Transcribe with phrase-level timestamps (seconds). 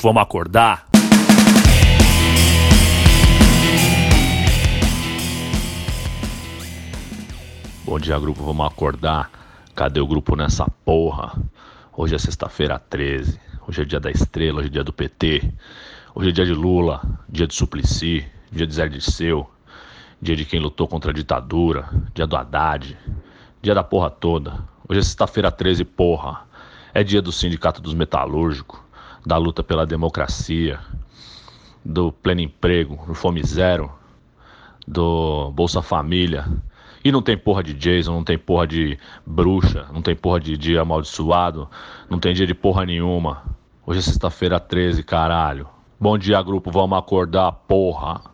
[0.00, 0.88] Vamos acordar?
[7.84, 8.42] Bom dia, grupo.
[8.42, 9.30] Vamos acordar.
[9.74, 11.40] Cadê o grupo nessa porra?
[11.96, 13.40] Hoje é sexta-feira 13.
[13.66, 15.52] Hoje é dia da estrela, hoje é dia do PT.
[16.14, 19.48] Hoje é dia de Lula, dia de Suplicy, dia de Zé Dirceu,
[20.20, 22.96] dia de quem lutou contra a ditadura, dia do Haddad,
[23.62, 24.64] dia da porra toda.
[24.88, 26.42] Hoje é sexta-feira 13, porra.
[26.92, 28.80] É dia do Sindicato dos Metalúrgicos,
[29.24, 30.80] da luta pela democracia,
[31.84, 33.92] do pleno emprego, do Fome Zero,
[34.86, 36.46] do Bolsa Família.
[37.04, 40.56] E não tem porra de Jason, não tem porra de bruxa, não tem porra de
[40.56, 41.68] dia amaldiçoado,
[42.10, 43.44] não tem dia de porra nenhuma.
[43.86, 45.68] Hoje é sexta-feira 13, caralho.
[46.00, 48.20] Bom dia, grupo, vamos acordar, porra.